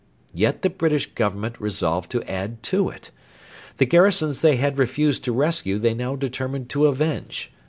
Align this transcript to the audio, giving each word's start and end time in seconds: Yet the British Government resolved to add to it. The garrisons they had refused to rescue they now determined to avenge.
Yet 0.33 0.63
the 0.63 0.71
British 0.71 1.11
Government 1.13 1.61
resolved 1.61 2.09
to 2.09 2.23
add 2.23 2.63
to 2.63 2.89
it. 2.89 3.11
The 3.77 3.85
garrisons 3.85 4.41
they 4.41 4.55
had 4.55 4.79
refused 4.79 5.23
to 5.25 5.31
rescue 5.31 5.77
they 5.77 5.93
now 5.93 6.15
determined 6.15 6.69
to 6.71 6.87
avenge. 6.87 7.53